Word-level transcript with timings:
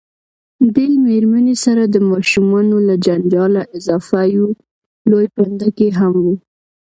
دې 0.75 0.87
میرمنې 1.05 1.55
سره 1.65 1.83
د 1.87 1.95
ماشومانو 2.09 2.77
له 2.87 2.95
جنجاله 3.05 3.61
اضافه 3.77 4.21
یو 4.35 4.47
لوی 5.09 5.25
پنډکی 5.35 5.89
هم 5.99 6.13
و. 6.23 6.25